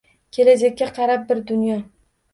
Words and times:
Kelajakka 0.37 0.87
qarab 0.95 1.29
bir 1.33 1.45
dunyo 1.53 1.77